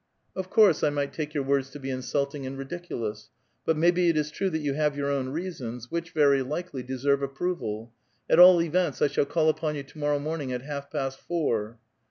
[0.21, 3.29] *' Of course I might take your words to be insulting and ridiculous;
[3.67, 7.21] but maybe it is true that you have your own reasons, which, very likely, deserve
[7.21, 7.93] approval.
[8.27, 11.77] At all events, I shall call upon you to morrow morning at half past four."